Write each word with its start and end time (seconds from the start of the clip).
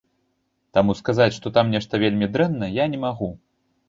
Таму 0.77 0.95
сказаць, 1.01 1.27
што 1.37 1.51
там 1.57 1.69
нешта 1.73 1.99
вельмі 2.05 2.29
дрэнна, 2.37 2.71
я 2.79 2.89
не 2.95 2.99
магу. 3.05 3.29